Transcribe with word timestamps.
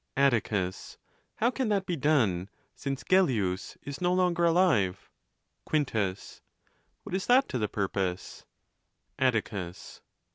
Aiticus.— 0.17 0.97
How 1.35 1.51
can 1.51 1.69
that 1.69 1.85
be 1.85 1.95
done, 1.95 2.49
since 2.73 3.03
Gellius 3.03 3.77
is 3.83 4.01
no 4.01 4.15
longer 4.15 4.43
alive? 4.43 5.11
Quintus.— 5.63 6.41
What 7.03 7.13
is 7.13 7.27
that 7.27 7.47
to 7.49 7.59
the 7.59 7.67
purpose? 7.69 8.43
Atticus. 9.19 10.01